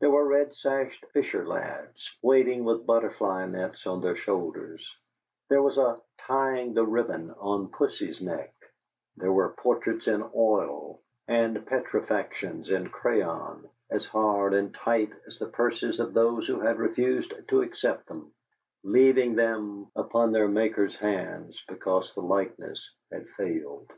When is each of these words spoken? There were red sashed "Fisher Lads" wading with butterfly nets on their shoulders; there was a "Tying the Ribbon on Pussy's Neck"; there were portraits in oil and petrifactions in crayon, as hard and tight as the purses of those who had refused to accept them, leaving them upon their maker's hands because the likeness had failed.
There 0.00 0.10
were 0.10 0.26
red 0.26 0.52
sashed 0.52 1.06
"Fisher 1.12 1.46
Lads" 1.46 2.10
wading 2.22 2.64
with 2.64 2.86
butterfly 2.86 3.46
nets 3.46 3.86
on 3.86 4.00
their 4.00 4.16
shoulders; 4.16 4.96
there 5.48 5.62
was 5.62 5.78
a 5.78 6.00
"Tying 6.18 6.74
the 6.74 6.84
Ribbon 6.84 7.30
on 7.38 7.68
Pussy's 7.68 8.20
Neck"; 8.20 8.52
there 9.16 9.30
were 9.32 9.50
portraits 9.52 10.08
in 10.08 10.28
oil 10.34 11.00
and 11.28 11.64
petrifactions 11.66 12.68
in 12.68 12.88
crayon, 12.88 13.70
as 13.90 14.04
hard 14.06 14.54
and 14.54 14.74
tight 14.74 15.12
as 15.24 15.38
the 15.38 15.46
purses 15.46 16.00
of 16.00 16.14
those 16.14 16.48
who 16.48 16.58
had 16.58 16.78
refused 16.80 17.32
to 17.46 17.62
accept 17.62 18.08
them, 18.08 18.32
leaving 18.82 19.36
them 19.36 19.86
upon 19.94 20.32
their 20.32 20.48
maker's 20.48 20.96
hands 20.96 21.62
because 21.68 22.12
the 22.14 22.22
likeness 22.22 22.92
had 23.12 23.28
failed. 23.36 23.88